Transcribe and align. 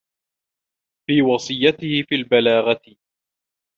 فِي 1.09 1.21
وَصِيَّتِهِ 1.21 2.01
فِي 2.09 2.15
الْبَلَاغَةِ 2.15 2.81